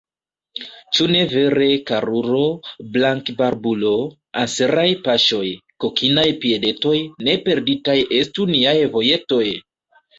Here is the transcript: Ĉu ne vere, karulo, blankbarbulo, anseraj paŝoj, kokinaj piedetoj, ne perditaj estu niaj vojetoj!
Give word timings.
Ĉu 0.97 1.05
ne 1.15 1.19
vere, 1.33 1.67
karulo, 1.89 2.41
blankbarbulo, 2.97 3.93
anseraj 4.47 4.89
paŝoj, 5.11 5.45
kokinaj 5.87 6.27
piedetoj, 6.43 6.99
ne 7.29 7.41
perditaj 7.49 8.01
estu 8.23 8.53
niaj 8.59 8.79
vojetoj! 8.99 9.47